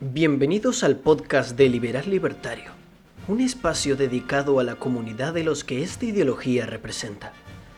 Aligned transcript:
Bienvenidos 0.00 0.84
al 0.84 0.94
podcast 0.94 1.56
de 1.56 1.68
Liberal 1.68 2.08
Libertario, 2.08 2.70
un 3.26 3.40
espacio 3.40 3.96
dedicado 3.96 4.60
a 4.60 4.62
la 4.62 4.76
comunidad 4.76 5.34
de 5.34 5.42
los 5.42 5.64
que 5.64 5.82
esta 5.82 6.04
ideología 6.04 6.66
representa. 6.66 7.32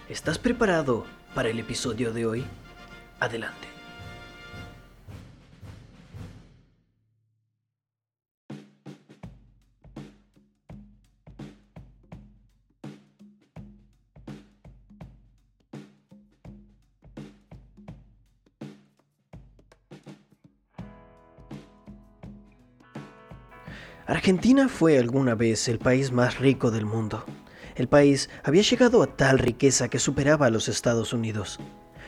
¿Estás 0.07 0.39
preparado 0.39 1.07
para 1.35 1.49
el 1.49 1.59
episodio 1.59 2.13
de 2.13 2.27
hoy? 2.27 2.45
Adelante. 3.21 3.80
Argentina 24.07 24.69
fue 24.69 24.99
alguna 24.99 25.35
vez 25.35 25.69
el 25.69 25.79
país 25.79 26.11
más 26.11 26.39
rico 26.39 26.71
del 26.71 26.87
mundo. 26.87 27.25
El 27.75 27.89
país 27.89 28.29
había 28.43 28.63
llegado 28.63 29.03
a 29.03 29.07
tal 29.07 29.39
riqueza 29.39 29.89
que 29.89 29.99
superaba 29.99 30.47
a 30.47 30.51
los 30.51 30.69
Estados 30.69 31.13
Unidos. 31.13 31.61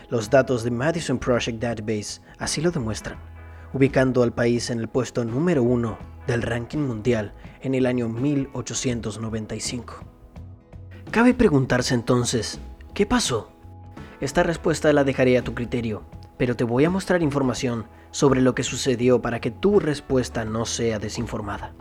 Los 0.08 0.28
datos 0.30 0.64
de 0.64 0.70
Madison 0.70 1.18
Project 1.18 1.60
Database 1.60 2.20
así 2.38 2.60
lo 2.60 2.70
demuestran, 2.70 3.18
ubicando 3.72 4.22
al 4.22 4.32
país 4.32 4.70
en 4.70 4.80
el 4.80 4.88
puesto 4.88 5.24
número 5.24 5.62
uno 5.62 5.98
del 6.26 6.42
ranking 6.42 6.80
mundial 6.80 7.34
en 7.60 7.74
el 7.74 7.86
año 7.86 8.08
1895. 8.08 10.04
Cabe 11.10 11.34
preguntarse 11.34 11.94
entonces, 11.94 12.58
¿qué 12.94 13.06
pasó? 13.06 13.52
Esta 14.20 14.42
respuesta 14.42 14.92
la 14.92 15.04
dejaré 15.04 15.38
a 15.38 15.42
tu 15.42 15.54
criterio, 15.54 16.02
pero 16.38 16.56
te 16.56 16.64
voy 16.64 16.84
a 16.84 16.90
mostrar 16.90 17.22
información 17.22 17.86
sobre 18.12 18.40
lo 18.40 18.54
que 18.54 18.62
sucedió 18.62 19.20
para 19.20 19.40
que 19.40 19.50
tu 19.50 19.80
respuesta 19.80 20.44
no 20.44 20.64
sea 20.64 21.00
desinformada. 21.00 21.74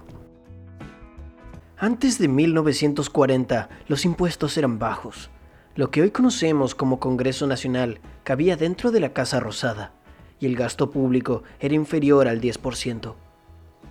Antes 1.78 2.18
de 2.18 2.28
1940, 2.28 3.70
los 3.88 4.06
impuestos 4.06 4.58
eran 4.58 4.80
bajos. 4.80 5.30
Lo 5.76 5.92
que 5.92 6.02
hoy 6.02 6.12
conocemos 6.12 6.76
como 6.76 7.00
Congreso 7.00 7.48
Nacional 7.48 8.00
cabía 8.24 8.58
dentro 8.58 8.92
de 8.92 9.00
la 9.00 9.14
Casa 9.14 9.40
Rosada, 9.40 9.94
y 10.40 10.46
el 10.46 10.56
gasto 10.56 10.90
público 10.90 11.44
era 11.60 11.76
inferior 11.76 12.28
al 12.28 12.42
10%. 12.42 13.16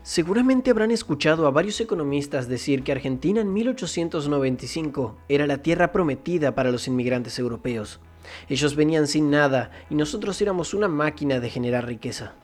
Seguramente 0.03 0.71
habrán 0.71 0.91
escuchado 0.91 1.47
a 1.47 1.51
varios 1.51 1.81
economistas 1.81 2.49
decir 2.49 2.83
que 2.83 2.93
Argentina 2.93 3.41
en 3.41 3.53
1895 3.53 5.19
era 5.29 5.47
la 5.47 5.59
tierra 5.59 5.93
prometida 5.93 6.55
para 6.55 6.71
los 6.71 6.89
inmigrantes 6.89 7.39
europeos. 7.39 8.01
Ellos 8.49 8.77
venían 8.77 9.07
sin 9.07 9.31
nada 9.31 9.71
y 9.89 9.95
nosotros 9.95 10.41
éramos 10.41 10.75
una 10.75 10.89
máquina 10.89 11.41
de 11.41 11.51
generar 11.51 11.87
riqueza. 11.87 12.35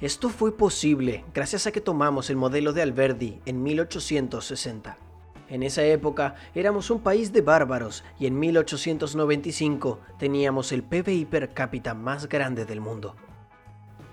Esto 0.00 0.28
fue 0.28 0.56
posible 0.56 1.24
gracias 1.34 1.66
a 1.66 1.72
que 1.72 1.80
tomamos 1.80 2.30
el 2.30 2.36
modelo 2.36 2.72
de 2.72 2.82
Alberdi 2.82 3.40
en 3.46 3.62
1860. 3.62 4.96
En 5.48 5.62
esa 5.62 5.82
época 5.82 6.36
éramos 6.54 6.90
un 6.90 7.00
país 7.00 7.32
de 7.32 7.40
bárbaros 7.40 8.04
y 8.20 8.26
en 8.26 8.38
1895 8.38 10.00
teníamos 10.18 10.72
el 10.72 10.82
PBI 10.82 11.24
per 11.24 11.54
cápita 11.54 11.94
más 11.94 12.28
grande 12.28 12.64
del 12.64 12.80
mundo. 12.80 13.16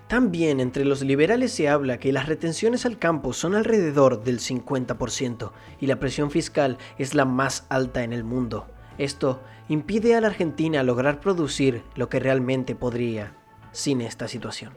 También 0.08 0.60
entre 0.60 0.84
los 0.84 1.02
liberales 1.02 1.52
se 1.52 1.68
habla 1.68 1.98
que 1.98 2.12
las 2.12 2.26
retenciones 2.26 2.86
al 2.86 2.98
campo 2.98 3.32
son 3.32 3.54
alrededor 3.54 4.22
del 4.22 4.38
50% 4.38 5.52
y 5.80 5.86
la 5.86 6.00
presión 6.00 6.30
fiscal 6.30 6.78
es 6.96 7.14
la 7.14 7.24
más 7.24 7.66
alta 7.68 8.04
en 8.04 8.12
el 8.12 8.22
mundo. 8.22 8.66
Esto 8.98 9.40
impide 9.68 10.14
a 10.14 10.20
la 10.20 10.28
Argentina 10.28 10.82
lograr 10.82 11.20
producir 11.20 11.82
lo 11.94 12.08
que 12.08 12.20
realmente 12.20 12.74
podría 12.74 13.34
sin 13.72 14.00
esta 14.00 14.28
situación. 14.28 14.72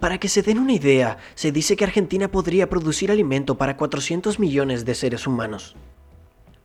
Para 0.00 0.18
que 0.18 0.28
se 0.28 0.42
den 0.42 0.58
una 0.58 0.74
idea, 0.74 1.16
se 1.34 1.52
dice 1.52 1.76
que 1.76 1.84
Argentina 1.84 2.28
podría 2.28 2.68
producir 2.68 3.10
alimento 3.10 3.56
para 3.56 3.78
400 3.78 4.38
millones 4.38 4.84
de 4.84 4.94
seres 4.94 5.26
humanos. 5.26 5.74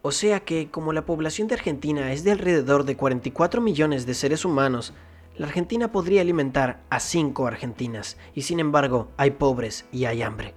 O 0.01 0.11
sea 0.11 0.41
que, 0.41 0.69
como 0.69 0.91
la 0.91 1.05
población 1.05 1.47
de 1.47 1.55
Argentina 1.55 2.11
es 2.11 2.23
de 2.23 2.31
alrededor 2.31 2.83
de 2.83 2.97
44 2.97 3.61
millones 3.61 4.05
de 4.05 4.15
seres 4.15 4.43
humanos, 4.43 4.93
la 5.37 5.47
Argentina 5.47 5.91
podría 5.91 6.21
alimentar 6.21 6.81
a 6.89 6.99
5 6.99 7.47
Argentinas, 7.47 8.17
y 8.35 8.41
sin 8.41 8.59
embargo 8.59 9.09
hay 9.15 9.31
pobres 9.31 9.85
y 9.91 10.05
hay 10.05 10.23
hambre. 10.23 10.53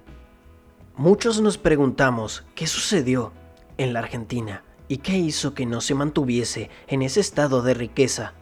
Muchos 0.97 1.41
nos 1.41 1.59
preguntamos 1.59 2.45
qué 2.55 2.67
sucedió 2.67 3.33
en 3.79 3.93
la 3.93 4.01
Argentina 4.01 4.65
y 4.89 4.99
qué 4.99 5.17
hizo 5.17 5.55
que 5.55 5.67
no 5.67 5.81
se 5.81 5.95
mantuviese 5.95 6.71
en 6.89 7.03
ese 7.03 7.21
estado 7.21 7.63
de 7.63 7.75
riqueza 7.75 8.35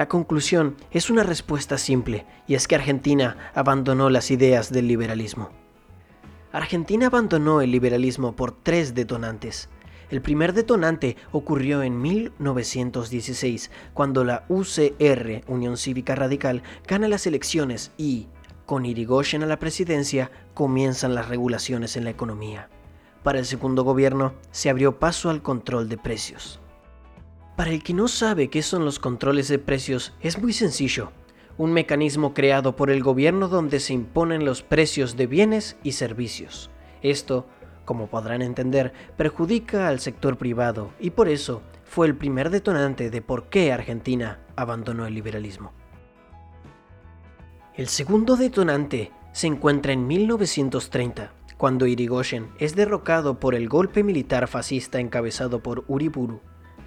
la 0.00 0.08
conclusión 0.08 0.76
es 0.92 1.10
una 1.10 1.24
respuesta 1.24 1.76
simple, 1.76 2.24
y 2.46 2.54
es 2.54 2.68
que 2.68 2.76
Argentina 2.76 3.50
abandonó 3.54 4.08
las 4.08 4.30
ideas 4.30 4.72
del 4.72 4.86
liberalismo. 4.86 5.50
Argentina 6.52 7.08
abandonó 7.08 7.60
el 7.60 7.72
liberalismo 7.72 8.36
por 8.36 8.52
tres 8.52 8.94
detonantes. 8.94 9.68
El 10.08 10.22
primer 10.22 10.52
detonante 10.52 11.16
ocurrió 11.32 11.82
en 11.82 12.00
1916, 12.00 13.70
cuando 13.92 14.22
la 14.24 14.44
UCR, 14.48 15.42
Unión 15.48 15.76
Cívica 15.76 16.14
Radical, 16.14 16.62
gana 16.86 17.08
las 17.08 17.26
elecciones 17.26 17.90
y, 17.98 18.28
con 18.66 18.86
Irigoyen 18.86 19.42
a 19.42 19.46
la 19.46 19.58
presidencia, 19.58 20.30
comienzan 20.54 21.16
las 21.16 21.28
regulaciones 21.28 21.96
en 21.96 22.04
la 22.04 22.10
economía. 22.10 22.70
Para 23.22 23.38
el 23.38 23.44
segundo 23.44 23.84
gobierno 23.84 24.32
se 24.50 24.70
abrió 24.70 24.98
paso 24.98 25.28
al 25.28 25.42
control 25.42 25.88
de 25.88 25.98
precios. 25.98 26.60
Para 27.56 27.70
el 27.70 27.82
que 27.82 27.92
no 27.92 28.08
sabe 28.08 28.48
qué 28.48 28.62
son 28.62 28.86
los 28.86 28.98
controles 28.98 29.48
de 29.48 29.58
precios, 29.58 30.14
es 30.20 30.40
muy 30.40 30.54
sencillo. 30.54 31.12
Un 31.58 31.72
mecanismo 31.74 32.32
creado 32.32 32.74
por 32.74 32.90
el 32.90 33.02
gobierno 33.02 33.48
donde 33.48 33.80
se 33.80 33.92
imponen 33.92 34.46
los 34.46 34.62
precios 34.62 35.16
de 35.18 35.26
bienes 35.26 35.76
y 35.82 35.92
servicios. 35.92 36.70
Esto, 37.02 37.46
como 37.84 38.06
podrán 38.06 38.40
entender, 38.40 38.94
perjudica 39.18 39.88
al 39.88 40.00
sector 40.00 40.38
privado 40.38 40.92
y 40.98 41.10
por 41.10 41.28
eso 41.28 41.60
fue 41.84 42.06
el 42.06 42.16
primer 42.16 42.48
detonante 42.48 43.10
de 43.10 43.20
por 43.20 43.50
qué 43.50 43.72
Argentina 43.72 44.40
abandonó 44.56 45.06
el 45.06 45.14
liberalismo. 45.14 45.72
El 47.74 47.88
segundo 47.88 48.36
detonante 48.36 49.12
se 49.32 49.48
encuentra 49.48 49.92
en 49.92 50.06
1930, 50.06 51.32
cuando 51.60 51.86
Irigoyen 51.86 52.48
es 52.58 52.74
derrocado 52.74 53.38
por 53.38 53.54
el 53.54 53.68
golpe 53.68 54.02
militar 54.02 54.48
fascista 54.48 54.98
encabezado 54.98 55.62
por 55.62 55.84
Uriburu 55.88 56.40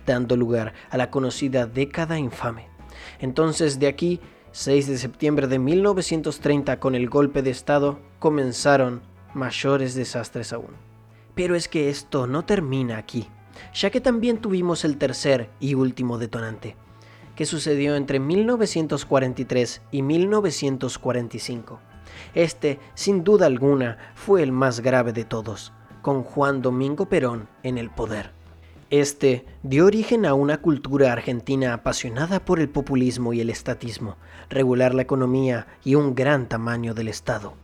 dando 0.07 0.35
lugar 0.35 0.73
a 0.89 0.97
la 0.97 1.11
conocida 1.11 1.67
década 1.67 2.17
infame. 2.17 2.69
Entonces 3.19 3.77
de 3.77 3.85
aquí, 3.85 4.19
6 4.51 4.87
de 4.87 4.97
septiembre 4.97 5.45
de 5.45 5.59
1930, 5.59 6.79
con 6.79 6.95
el 6.95 7.07
golpe 7.07 7.43
de 7.43 7.51
Estado, 7.51 7.99
comenzaron 8.17 9.03
mayores 9.35 9.93
desastres 9.93 10.53
aún. 10.53 10.71
Pero 11.35 11.55
es 11.55 11.67
que 11.67 11.91
esto 11.91 12.25
no 12.25 12.43
termina 12.43 12.97
aquí, 12.97 13.27
ya 13.75 13.91
que 13.91 14.01
también 14.01 14.39
tuvimos 14.39 14.85
el 14.85 14.97
tercer 14.97 15.51
y 15.59 15.75
último 15.75 16.17
detonante, 16.17 16.77
que 17.35 17.45
sucedió 17.45 17.95
entre 17.95 18.19
1943 18.19 19.83
y 19.91 20.01
1945. 20.01 21.92
Este, 22.33 22.79
sin 22.93 23.23
duda 23.23 23.45
alguna, 23.45 23.97
fue 24.15 24.43
el 24.43 24.51
más 24.51 24.79
grave 24.79 25.13
de 25.13 25.25
todos, 25.25 25.73
con 26.01 26.23
Juan 26.23 26.61
Domingo 26.61 27.07
Perón 27.07 27.47
en 27.63 27.77
el 27.77 27.89
poder. 27.89 28.31
Este 28.89 29.45
dio 29.63 29.87
origen 29.87 30.25
a 30.25 30.35
una 30.35 30.57
cultura 30.57 31.11
argentina 31.11 31.73
apasionada 31.73 32.45
por 32.45 32.59
el 32.59 32.69
populismo 32.69 33.33
y 33.33 33.41
el 33.41 33.49
estatismo, 33.49 34.17
regular 34.49 34.93
la 34.93 35.01
economía 35.01 35.65
y 35.83 35.95
un 35.95 36.13
gran 36.13 36.47
tamaño 36.47 36.93
del 36.93 37.07
Estado. 37.07 37.55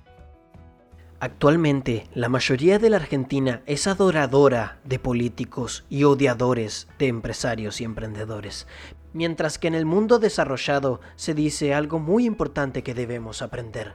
Actualmente, 1.20 2.08
la 2.14 2.30
mayoría 2.30 2.80
de 2.80 2.90
la 2.90 2.98
Argentina 2.98 3.62
es 3.66 3.88
adoradora 3.88 4.80
de 4.86 5.00
políticos 5.00 5.86
y 5.90 6.06
odiadores 6.06 6.88
de 6.98 7.08
empresarios 7.08 7.82
y 7.82 7.84
emprendedores, 7.84 8.68
mientras 9.12 9.60
que 9.60 9.68
en 9.68 9.76
el 9.76 9.86
mundo 9.86 10.18
desarrollado 10.18 11.02
se 11.18 11.34
dice 11.34 11.74
algo 11.74 12.00
muy 12.00 12.26
importante 12.26 12.84
que 12.84 12.94
debemos 12.94 13.42
aprender. 13.42 13.94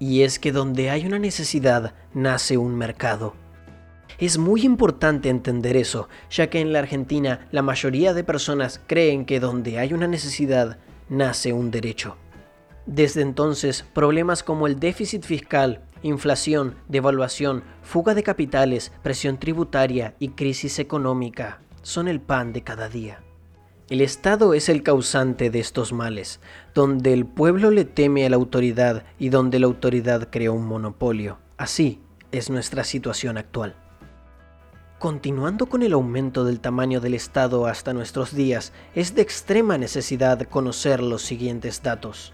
Y 0.00 0.22
es 0.22 0.40
que 0.40 0.50
donde 0.50 0.90
hay 0.90 1.06
una 1.06 1.20
necesidad, 1.20 1.94
nace 2.14 2.56
un 2.56 2.74
mercado. 2.74 3.34
Es 4.18 4.38
muy 4.38 4.62
importante 4.62 5.28
entender 5.28 5.76
eso, 5.76 6.08
ya 6.30 6.50
que 6.50 6.60
en 6.60 6.72
la 6.72 6.80
Argentina 6.80 7.46
la 7.52 7.62
mayoría 7.62 8.12
de 8.12 8.24
personas 8.24 8.80
creen 8.86 9.24
que 9.24 9.40
donde 9.40 9.78
hay 9.78 9.92
una 9.92 10.08
necesidad, 10.08 10.78
nace 11.08 11.52
un 11.52 11.70
derecho. 11.70 12.16
Desde 12.86 13.20
entonces, 13.20 13.84
problemas 13.92 14.42
como 14.42 14.66
el 14.66 14.80
déficit 14.80 15.22
fiscal, 15.22 15.84
inflación, 16.02 16.76
devaluación, 16.88 17.62
fuga 17.82 18.14
de 18.14 18.22
capitales, 18.22 18.92
presión 19.02 19.38
tributaria 19.38 20.14
y 20.18 20.30
crisis 20.30 20.78
económica 20.78 21.60
son 21.82 22.08
el 22.08 22.20
pan 22.20 22.52
de 22.52 22.62
cada 22.62 22.88
día. 22.88 23.22
El 23.90 24.02
Estado 24.02 24.54
es 24.54 24.68
el 24.68 24.84
causante 24.84 25.50
de 25.50 25.58
estos 25.58 25.92
males, 25.92 26.38
donde 26.74 27.12
el 27.12 27.26
pueblo 27.26 27.72
le 27.72 27.84
teme 27.84 28.24
a 28.24 28.30
la 28.30 28.36
autoridad 28.36 29.02
y 29.18 29.30
donde 29.30 29.58
la 29.58 29.66
autoridad 29.66 30.28
crea 30.30 30.52
un 30.52 30.64
monopolio. 30.64 31.38
Así 31.56 32.00
es 32.30 32.50
nuestra 32.50 32.84
situación 32.84 33.36
actual. 33.36 33.74
Continuando 35.00 35.66
con 35.66 35.82
el 35.82 35.92
aumento 35.92 36.44
del 36.44 36.60
tamaño 36.60 37.00
del 37.00 37.14
Estado 37.14 37.66
hasta 37.66 37.92
nuestros 37.92 38.32
días, 38.32 38.72
es 38.94 39.16
de 39.16 39.22
extrema 39.22 39.76
necesidad 39.76 40.40
conocer 40.42 41.02
los 41.02 41.22
siguientes 41.22 41.82
datos. 41.82 42.32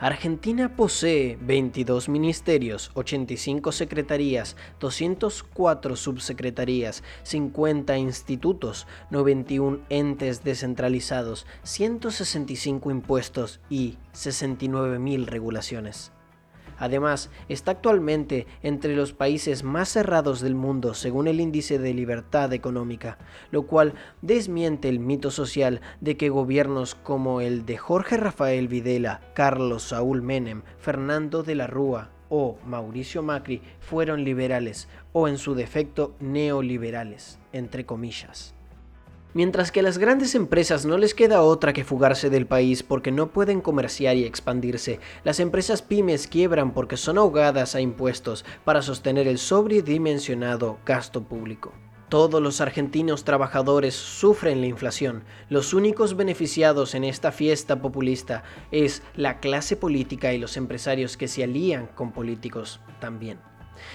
Argentina 0.00 0.74
posee 0.76 1.36
22 1.42 2.08
ministerios, 2.08 2.90
85 2.94 3.70
secretarías, 3.70 4.56
204 4.80 5.94
subsecretarías, 5.94 7.02
50 7.22 7.98
institutos, 7.98 8.86
91 9.10 9.80
entes 9.90 10.42
descentralizados, 10.42 11.46
165 11.64 12.90
impuestos 12.90 13.60
y 13.68 13.98
69.000 14.14 15.26
regulaciones. 15.26 16.12
Además, 16.80 17.30
está 17.50 17.72
actualmente 17.72 18.46
entre 18.62 18.96
los 18.96 19.12
países 19.12 19.62
más 19.62 19.90
cerrados 19.90 20.40
del 20.40 20.54
mundo 20.54 20.94
según 20.94 21.28
el 21.28 21.38
índice 21.38 21.78
de 21.78 21.92
libertad 21.92 22.54
económica, 22.54 23.18
lo 23.50 23.66
cual 23.66 23.92
desmiente 24.22 24.88
el 24.88 24.98
mito 24.98 25.30
social 25.30 25.82
de 26.00 26.16
que 26.16 26.30
gobiernos 26.30 26.94
como 26.94 27.42
el 27.42 27.66
de 27.66 27.76
Jorge 27.76 28.16
Rafael 28.16 28.66
Videla, 28.66 29.20
Carlos 29.34 29.82
Saúl 29.82 30.22
Menem, 30.22 30.62
Fernando 30.78 31.42
de 31.42 31.54
la 31.54 31.66
Rúa 31.66 32.10
o 32.30 32.56
Mauricio 32.64 33.22
Macri 33.22 33.60
fueron 33.80 34.24
liberales 34.24 34.88
o 35.12 35.28
en 35.28 35.36
su 35.36 35.54
defecto 35.54 36.14
neoliberales, 36.18 37.38
entre 37.52 37.84
comillas. 37.84 38.54
Mientras 39.32 39.70
que 39.70 39.78
a 39.78 39.82
las 39.84 39.98
grandes 39.98 40.34
empresas 40.34 40.84
no 40.84 40.98
les 40.98 41.14
queda 41.14 41.42
otra 41.42 41.72
que 41.72 41.84
fugarse 41.84 42.30
del 42.30 42.46
país 42.46 42.82
porque 42.82 43.12
no 43.12 43.32
pueden 43.32 43.60
comerciar 43.60 44.16
y 44.16 44.24
expandirse, 44.24 44.98
las 45.22 45.38
empresas 45.38 45.82
pymes 45.82 46.26
quiebran 46.26 46.72
porque 46.72 46.96
son 46.96 47.16
ahogadas 47.16 47.76
a 47.76 47.80
impuestos 47.80 48.44
para 48.64 48.82
sostener 48.82 49.28
el 49.28 49.38
sobredimensionado 49.38 50.78
gasto 50.84 51.22
público. 51.22 51.72
Todos 52.08 52.42
los 52.42 52.60
argentinos 52.60 53.22
trabajadores 53.22 53.94
sufren 53.94 54.60
la 54.60 54.66
inflación. 54.66 55.22
Los 55.48 55.74
únicos 55.74 56.16
beneficiados 56.16 56.96
en 56.96 57.04
esta 57.04 57.30
fiesta 57.30 57.80
populista 57.80 58.42
es 58.72 59.04
la 59.14 59.38
clase 59.38 59.76
política 59.76 60.32
y 60.32 60.38
los 60.38 60.56
empresarios 60.56 61.16
que 61.16 61.28
se 61.28 61.44
alían 61.44 61.86
con 61.86 62.10
políticos 62.10 62.80
también. 62.98 63.38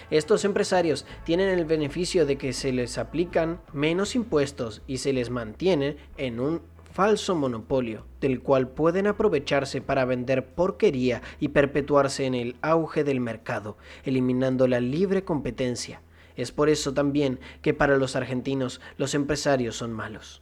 Estos 0.10 0.46
empresarios 0.46 1.06
tienen 1.24 1.50
el 1.50 1.66
beneficio 1.66 2.26
de 2.26 2.38
que 2.38 2.54
se 2.54 2.72
les 2.72 2.98
aplican 2.98 3.62
menos 3.74 4.16
impuestos 4.16 4.82
y 4.88 4.98
se 4.98 5.14
les 5.14 5.30
mantiene 5.30 5.98
en 6.18 6.40
un 6.40 6.62
falso 6.96 7.36
monopolio, 7.36 8.06
del 8.22 8.42
cual 8.42 8.70
pueden 8.70 9.06
aprovecharse 9.06 9.82
para 9.82 10.06
vender 10.06 10.46
porquería 10.46 11.22
y 11.42 11.50
perpetuarse 11.50 12.26
en 12.26 12.36
el 12.36 12.56
auge 12.62 13.04
del 13.04 13.20
mercado, 13.20 13.78
eliminando 14.06 14.66
la 14.68 14.80
libre 14.80 15.26
competencia. 15.26 16.02
Es 16.38 16.54
por 16.54 16.70
eso 16.70 16.94
también 16.94 17.40
que 17.62 17.74
para 17.74 17.98
los 17.98 18.16
argentinos 18.16 18.80
los 18.98 19.14
empresarios 19.14 19.76
son 19.76 19.92
malos. 19.92 20.42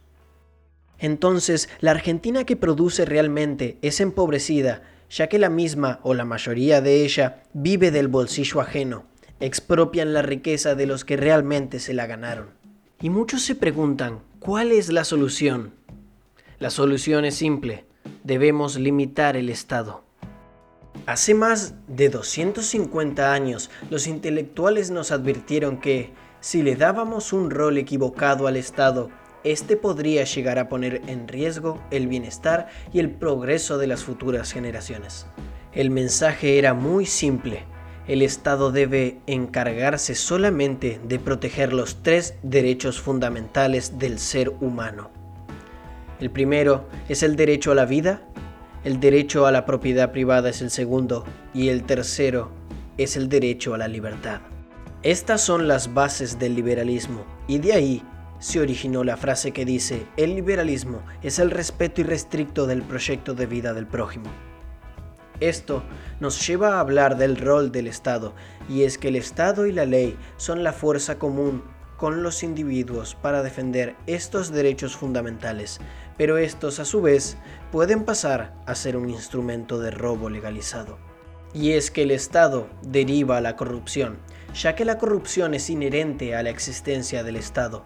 Entonces, 0.98 1.68
la 1.80 1.90
Argentina 1.90 2.44
que 2.44 2.56
produce 2.56 3.04
realmente 3.04 3.78
es 3.82 4.00
empobrecida, 4.00 4.82
ya 5.10 5.26
que 5.28 5.38
la 5.38 5.50
misma 5.50 6.00
o 6.02 6.14
la 6.14 6.24
mayoría 6.24 6.80
de 6.80 7.04
ella 7.04 7.42
vive 7.52 7.90
del 7.90 8.08
bolsillo 8.08 8.60
ajeno, 8.60 9.06
expropian 9.44 10.14
la 10.14 10.22
riqueza 10.22 10.74
de 10.74 10.86
los 10.86 11.04
que 11.04 11.18
realmente 11.18 11.78
se 11.78 11.92
la 11.92 12.06
ganaron. 12.06 12.48
Y 13.02 13.10
muchos 13.10 13.42
se 13.42 13.54
preguntan, 13.54 14.20
¿cuál 14.38 14.72
es 14.72 14.90
la 14.90 15.04
solución? 15.04 15.74
La 16.58 16.70
solución 16.70 17.26
es 17.26 17.34
simple, 17.34 17.84
debemos 18.22 18.78
limitar 18.78 19.36
el 19.36 19.50
Estado. 19.50 20.02
Hace 21.04 21.34
más 21.34 21.74
de 21.88 22.08
250 22.08 23.34
años, 23.34 23.70
los 23.90 24.06
intelectuales 24.06 24.90
nos 24.90 25.10
advirtieron 25.10 25.78
que, 25.78 26.14
si 26.40 26.62
le 26.62 26.76
dábamos 26.76 27.34
un 27.34 27.50
rol 27.50 27.76
equivocado 27.76 28.46
al 28.46 28.56
Estado, 28.56 29.10
este 29.42 29.76
podría 29.76 30.24
llegar 30.24 30.58
a 30.58 30.70
poner 30.70 31.02
en 31.06 31.28
riesgo 31.28 31.78
el 31.90 32.06
bienestar 32.06 32.68
y 32.94 32.98
el 32.98 33.10
progreso 33.10 33.76
de 33.76 33.88
las 33.88 34.04
futuras 34.04 34.52
generaciones. 34.52 35.26
El 35.72 35.90
mensaje 35.90 36.56
era 36.58 36.72
muy 36.72 37.04
simple 37.04 37.66
el 38.06 38.22
Estado 38.22 38.70
debe 38.70 39.18
encargarse 39.26 40.14
solamente 40.14 41.00
de 41.04 41.18
proteger 41.18 41.72
los 41.72 42.02
tres 42.02 42.34
derechos 42.42 43.00
fundamentales 43.00 43.98
del 43.98 44.18
ser 44.18 44.50
humano. 44.60 45.10
El 46.20 46.30
primero 46.30 46.86
es 47.08 47.22
el 47.22 47.36
derecho 47.36 47.72
a 47.72 47.74
la 47.74 47.86
vida, 47.86 48.22
el 48.84 49.00
derecho 49.00 49.46
a 49.46 49.52
la 49.52 49.64
propiedad 49.64 50.12
privada 50.12 50.50
es 50.50 50.60
el 50.60 50.70
segundo 50.70 51.24
y 51.54 51.70
el 51.70 51.84
tercero 51.84 52.50
es 52.98 53.16
el 53.16 53.28
derecho 53.28 53.74
a 53.74 53.78
la 53.78 53.88
libertad. 53.88 54.40
Estas 55.02 55.40
son 55.40 55.68
las 55.68 55.92
bases 55.92 56.38
del 56.38 56.54
liberalismo 56.54 57.24
y 57.46 57.58
de 57.58 57.72
ahí 57.72 58.02
se 58.38 58.60
originó 58.60 59.04
la 59.04 59.16
frase 59.16 59.52
que 59.52 59.64
dice, 59.64 60.06
el 60.16 60.34
liberalismo 60.34 61.02
es 61.22 61.38
el 61.38 61.50
respeto 61.50 62.02
irrestricto 62.02 62.66
del 62.66 62.82
proyecto 62.82 63.34
de 63.34 63.46
vida 63.46 63.72
del 63.72 63.86
prójimo. 63.86 64.30
Esto 65.40 65.82
nos 66.20 66.46
lleva 66.46 66.76
a 66.76 66.80
hablar 66.80 67.16
del 67.16 67.36
rol 67.36 67.72
del 67.72 67.86
Estado, 67.86 68.34
y 68.68 68.84
es 68.84 68.98
que 68.98 69.08
el 69.08 69.16
Estado 69.16 69.66
y 69.66 69.72
la 69.72 69.84
ley 69.84 70.16
son 70.36 70.62
la 70.62 70.72
fuerza 70.72 71.18
común 71.18 71.62
con 71.96 72.22
los 72.22 72.42
individuos 72.42 73.14
para 73.14 73.42
defender 73.42 73.96
estos 74.06 74.52
derechos 74.52 74.96
fundamentales, 74.96 75.80
pero 76.16 76.38
estos 76.38 76.78
a 76.78 76.84
su 76.84 77.02
vez 77.02 77.36
pueden 77.72 78.04
pasar 78.04 78.54
a 78.66 78.74
ser 78.74 78.96
un 78.96 79.10
instrumento 79.10 79.80
de 79.80 79.90
robo 79.90 80.30
legalizado. 80.30 80.98
Y 81.52 81.72
es 81.72 81.90
que 81.90 82.02
el 82.02 82.10
Estado 82.10 82.68
deriva 82.82 83.36
a 83.36 83.40
la 83.40 83.56
corrupción, 83.56 84.18
ya 84.54 84.74
que 84.74 84.84
la 84.84 84.98
corrupción 84.98 85.54
es 85.54 85.70
inherente 85.70 86.34
a 86.34 86.42
la 86.42 86.50
existencia 86.50 87.24
del 87.24 87.36
Estado. 87.36 87.84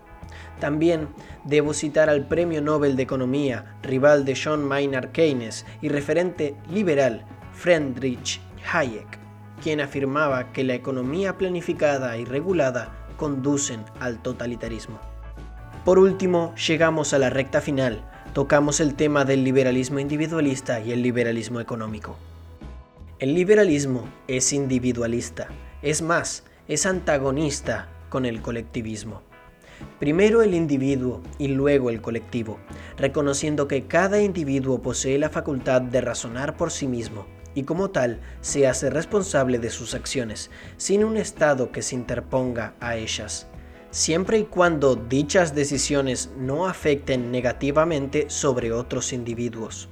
También 0.60 1.08
debo 1.44 1.72
citar 1.72 2.10
al 2.10 2.26
Premio 2.26 2.60
Nobel 2.60 2.96
de 2.96 3.04
Economía, 3.04 3.76
rival 3.82 4.24
de 4.24 4.38
John 4.42 4.64
Maynard 4.64 5.12
Keynes 5.12 5.64
y 5.80 5.88
referente 5.88 6.56
liberal, 6.70 7.24
Friedrich 7.58 8.40
Hayek, 8.72 9.19
quien 9.60 9.81
afirmaba 9.81 10.52
que 10.52 10.62
la 10.62 10.75
economía 10.75 11.37
planificada 11.37 12.16
y 12.16 12.25
regulada 12.25 12.94
conducen 13.16 13.84
al 13.99 14.22
totalitarismo. 14.22 15.00
Por 15.84 15.99
último, 15.99 16.55
llegamos 16.55 17.14
a 17.14 17.19
la 17.19 17.31
recta 17.31 17.60
final, 17.60 18.08
tocamos 18.32 18.78
el 18.78 18.94
tema 18.94 19.25
del 19.25 19.43
liberalismo 19.43 19.99
individualista 19.99 20.78
y 20.78 20.93
el 20.93 21.02
liberalismo 21.02 21.58
económico. 21.58 22.16
El 23.19 23.34
liberalismo 23.34 24.05
es 24.28 24.52
individualista, 24.52 25.49
es 25.82 26.00
más, 26.00 26.44
es 26.69 26.87
antagonista 26.87 27.88
con 28.08 28.25
el 28.25 28.40
colectivismo. 28.40 29.22
Primero 29.99 30.43
el 30.43 30.55
individuo 30.55 31.22
y 31.38 31.49
luego 31.49 31.90
el 31.90 32.00
colectivo, 32.00 32.60
reconociendo 32.96 33.66
que 33.66 33.88
cada 33.88 34.22
individuo 34.22 34.81
posee 34.81 35.19
la 35.19 35.28
facultad 35.28 35.82
de 35.82 36.00
razonar 36.00 36.56
por 36.56 36.70
sí 36.70 36.87
mismo 36.87 37.26
y 37.58 37.64
como 37.64 37.90
tal 37.90 38.20
se 38.40 38.69
hace 38.69 38.88
responsable 38.88 39.58
de 39.58 39.70
sus 39.70 39.94
acciones, 39.94 40.49
sin 40.77 41.03
un 41.03 41.17
Estado 41.17 41.72
que 41.72 41.82
se 41.82 41.96
interponga 41.96 42.74
a 42.79 42.94
ellas, 42.94 43.48
siempre 43.91 44.38
y 44.38 44.44
cuando 44.44 44.94
dichas 44.94 45.56
decisiones 45.56 46.31
no 46.38 46.69
afecten 46.69 47.32
negativamente 47.32 48.31
sobre 48.31 48.70
otros 48.70 49.12
individuos. 49.12 49.88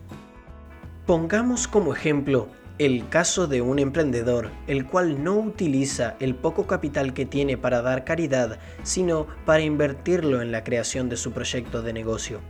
Pongamos 1.07 1.67
como 1.67 1.93
ejemplo 1.93 2.49
el 2.79 3.09
caso 3.09 3.49
de 3.49 3.63
un 3.63 3.81
emprendedor, 3.81 4.51
el 4.69 4.87
cual 4.87 5.25
no 5.25 5.37
utiliza 5.37 6.15
el 6.21 6.37
poco 6.37 6.69
capital 6.69 7.15
que 7.15 7.27
tiene 7.27 7.57
para 7.57 7.83
dar 7.83 8.05
caridad, 8.05 8.61
sino 8.85 9.27
para 9.45 9.63
invertirlo 9.63 10.41
en 10.41 10.53
la 10.53 10.63
creación 10.63 11.09
de 11.09 11.17
su 11.17 11.33
proyecto 11.33 11.83
de 11.83 11.93
negocio. 11.93 12.41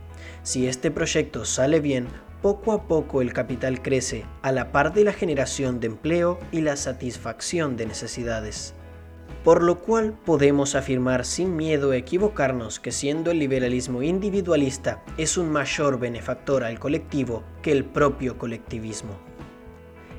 Si 0.43 0.67
este 0.67 0.91
proyecto 0.91 1.43
sale 1.43 1.79
bien, 1.79 2.07
poco 2.41 2.71
a 2.71 2.87
poco 2.87 3.21
el 3.21 3.33
capital 3.33 3.81
crece 3.81 4.25
a 4.41 4.51
la 4.51 4.71
par 4.71 4.93
de 4.93 5.03
la 5.03 5.13
generación 5.13 5.79
de 5.79 5.87
empleo 5.87 6.39
y 6.51 6.61
la 6.61 6.75
satisfacción 6.75 7.77
de 7.77 7.87
necesidades. 7.87 8.73
Por 9.43 9.63
lo 9.63 9.79
cual 9.79 10.13
podemos 10.25 10.75
afirmar 10.75 11.25
sin 11.25 11.55
miedo 11.55 11.91
a 11.91 11.97
equivocarnos 11.97 12.79
que 12.79 12.91
siendo 12.91 13.31
el 13.31 13.39
liberalismo 13.39 14.03
individualista 14.03 15.03
es 15.17 15.37
un 15.37 15.49
mayor 15.51 15.99
benefactor 15.99 16.63
al 16.63 16.79
colectivo 16.79 17.43
que 17.61 17.71
el 17.71 17.85
propio 17.85 18.37
colectivismo. 18.37 19.17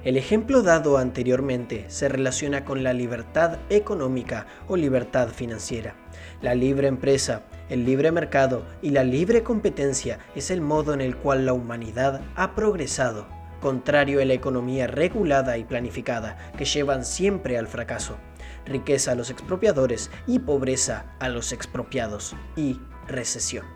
El 0.05 0.17
ejemplo 0.17 0.63
dado 0.63 0.97
anteriormente 0.97 1.85
se 1.89 2.09
relaciona 2.09 2.65
con 2.65 2.85
la 2.85 2.93
libertad 2.93 3.59
económica 3.69 4.47
o 4.69 4.77
libertad 4.77 5.29
financiera. 5.29 5.97
La 6.41 6.55
libre 6.55 6.87
empresa, 6.87 7.43
el 7.69 7.85
libre 7.85 8.13
mercado 8.13 8.65
y 8.83 8.91
la 8.91 9.05
libre 9.05 9.43
competencia 9.43 10.19
es 10.35 10.51
el 10.51 10.61
modo 10.61 10.95
en 10.95 11.01
el 11.01 11.17
cual 11.17 11.47
la 11.47 11.53
humanidad 11.53 12.23
ha 12.35 12.55
progresado, 12.55 13.27
contrario 13.61 14.23
a 14.23 14.25
la 14.25 14.35
economía 14.35 14.87
regulada 14.87 15.59
y 15.59 15.65
planificada 15.65 16.53
que 16.57 16.65
llevan 16.65 17.05
siempre 17.05 17.59
al 17.59 17.67
fracaso, 17.69 18.17
riqueza 18.65 19.13
a 19.13 19.15
los 19.15 19.31
expropiadores 19.31 20.11
y 20.27 20.39
pobreza 20.39 21.15
a 21.19 21.29
los 21.29 21.53
expropiados 21.53 22.35
y 22.57 22.81
recesión. 23.07 23.67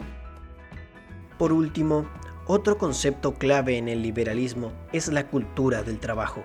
Por 1.38 1.52
último, 1.52 2.08
Otro 2.46 2.76
concepto 2.76 3.34
clave 3.34 3.78
en 3.78 3.88
el 3.88 4.02
liberalismo 4.02 4.72
es 4.92 5.06
la 5.06 5.28
cultura 5.28 5.84
del 5.84 6.00
trabajo. 6.00 6.42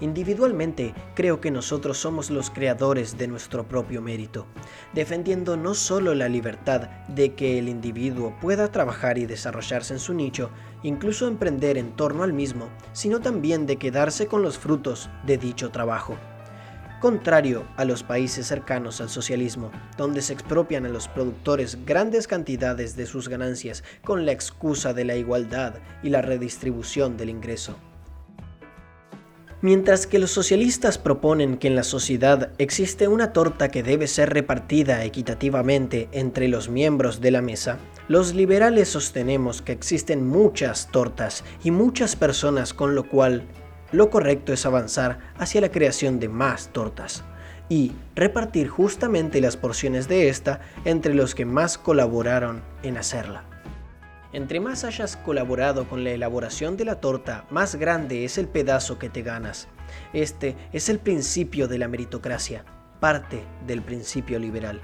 Individualmente, 0.00 0.94
creo 1.14 1.42
que 1.42 1.50
nosotros 1.50 1.98
somos 1.98 2.30
los 2.30 2.48
creadores 2.48 3.18
de 3.18 3.28
nuestro 3.28 3.68
propio 3.68 4.00
mérito, 4.00 4.46
defendiendo 4.94 5.58
no 5.58 5.74
solo 5.74 6.14
la 6.14 6.30
libertad 6.30 6.88
de 7.08 7.34
que 7.34 7.58
el 7.58 7.68
individuo 7.68 8.34
pueda 8.40 8.72
trabajar 8.72 9.18
y 9.18 9.26
desarrollarse 9.26 9.92
en 9.92 10.00
su 10.00 10.14
nicho, 10.14 10.48
incluso 10.82 11.28
emprender 11.28 11.76
en 11.76 11.94
torno 11.94 12.22
al 12.22 12.32
mismo, 12.32 12.70
sino 12.92 13.20
también 13.20 13.66
de 13.66 13.76
quedarse 13.76 14.26
con 14.26 14.42
los 14.42 14.58
frutos 14.58 15.10
de 15.26 15.36
dicho 15.36 15.70
trabajo 15.70 16.16
contrario 17.04 17.66
a 17.76 17.84
los 17.84 18.02
países 18.02 18.46
cercanos 18.46 19.02
al 19.02 19.10
socialismo, 19.10 19.70
donde 19.98 20.22
se 20.22 20.32
expropian 20.32 20.86
a 20.86 20.88
los 20.88 21.06
productores 21.06 21.84
grandes 21.84 22.26
cantidades 22.26 22.96
de 22.96 23.04
sus 23.04 23.28
ganancias 23.28 23.84
con 24.02 24.24
la 24.24 24.32
excusa 24.32 24.94
de 24.94 25.04
la 25.04 25.14
igualdad 25.14 25.74
y 26.02 26.08
la 26.08 26.22
redistribución 26.22 27.18
del 27.18 27.28
ingreso. 27.28 27.76
Mientras 29.60 30.06
que 30.06 30.18
los 30.18 30.30
socialistas 30.30 30.96
proponen 30.96 31.58
que 31.58 31.68
en 31.68 31.76
la 31.76 31.82
sociedad 31.82 32.52
existe 32.56 33.06
una 33.06 33.34
torta 33.34 33.68
que 33.68 33.82
debe 33.82 34.06
ser 34.06 34.30
repartida 34.30 35.04
equitativamente 35.04 36.08
entre 36.12 36.48
los 36.48 36.70
miembros 36.70 37.20
de 37.20 37.32
la 37.32 37.42
mesa, 37.42 37.76
los 38.08 38.34
liberales 38.34 38.88
sostenemos 38.88 39.60
que 39.60 39.72
existen 39.72 40.26
muchas 40.26 40.88
tortas 40.90 41.44
y 41.62 41.70
muchas 41.70 42.16
personas 42.16 42.72
con 42.72 42.94
lo 42.94 43.06
cual 43.10 43.46
lo 43.94 44.10
correcto 44.10 44.52
es 44.52 44.66
avanzar 44.66 45.18
hacia 45.38 45.60
la 45.60 45.70
creación 45.70 46.18
de 46.18 46.28
más 46.28 46.68
tortas 46.72 47.22
y 47.68 47.92
repartir 48.14 48.68
justamente 48.68 49.40
las 49.40 49.56
porciones 49.56 50.08
de 50.08 50.28
esta 50.28 50.60
entre 50.84 51.14
los 51.14 51.34
que 51.34 51.44
más 51.44 51.78
colaboraron 51.78 52.62
en 52.82 52.96
hacerla. 52.96 53.44
Entre 54.32 54.58
más 54.58 54.82
hayas 54.82 55.16
colaborado 55.16 55.88
con 55.88 56.02
la 56.02 56.10
elaboración 56.10 56.76
de 56.76 56.84
la 56.84 57.00
torta, 57.00 57.44
más 57.50 57.76
grande 57.76 58.24
es 58.24 58.36
el 58.36 58.48
pedazo 58.48 58.98
que 58.98 59.08
te 59.08 59.22
ganas. 59.22 59.68
Este 60.12 60.56
es 60.72 60.88
el 60.88 60.98
principio 60.98 61.68
de 61.68 61.78
la 61.78 61.86
meritocracia, 61.86 62.64
parte 62.98 63.44
del 63.64 63.80
principio 63.80 64.40
liberal. 64.40 64.80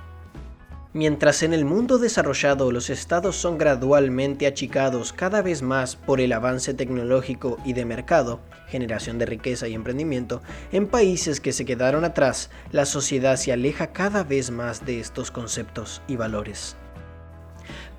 Mientras 0.92 1.44
en 1.44 1.54
el 1.54 1.64
mundo 1.64 1.98
desarrollado 1.98 2.72
los 2.72 2.90
estados 2.90 3.36
son 3.36 3.58
gradualmente 3.58 4.48
achicados 4.48 5.12
cada 5.12 5.40
vez 5.40 5.62
más 5.62 5.94
por 5.94 6.20
el 6.20 6.32
avance 6.32 6.74
tecnológico 6.74 7.58
y 7.64 7.74
de 7.74 7.84
mercado, 7.84 8.40
generación 8.66 9.16
de 9.16 9.26
riqueza 9.26 9.68
y 9.68 9.74
emprendimiento, 9.74 10.42
en 10.72 10.88
países 10.88 11.40
que 11.40 11.52
se 11.52 11.64
quedaron 11.64 12.04
atrás, 12.04 12.50
la 12.72 12.86
sociedad 12.86 13.36
se 13.36 13.52
aleja 13.52 13.92
cada 13.92 14.24
vez 14.24 14.50
más 14.50 14.84
de 14.84 14.98
estos 14.98 15.30
conceptos 15.30 16.02
y 16.08 16.16
valores. 16.16 16.76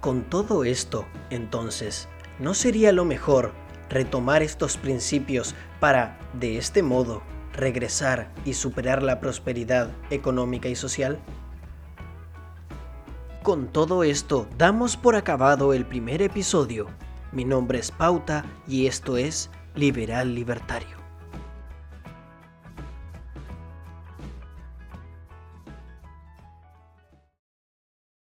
Con 0.01 0.23
todo 0.23 0.65
esto, 0.65 1.05
entonces, 1.29 2.09
¿no 2.39 2.53
sería 2.53 2.91
lo 2.91 3.05
mejor 3.05 3.53
retomar 3.89 4.43
estos 4.43 4.75
principios 4.75 5.55
para, 5.79 6.19
de 6.33 6.57
este 6.57 6.83
modo, 6.83 7.23
regresar 7.53 8.33
y 8.43 8.53
superar 8.53 9.01
la 9.01 9.21
prosperidad 9.21 9.91
económica 10.09 10.67
y 10.67 10.75
social? 10.75 11.19
Con 13.43 13.69
todo 13.69 14.03
esto, 14.03 14.47
damos 14.59 14.97
por 14.97 15.15
acabado 15.15 15.73
el 15.73 15.83
primer 15.83 16.21
episodio. 16.21 16.85
Mi 17.31 17.43
nombre 17.43 17.79
es 17.79 17.89
Pauta 17.89 18.45
y 18.67 18.85
esto 18.85 19.17
es 19.17 19.49
Liberal 19.73 20.35
Libertario. 20.35 21.00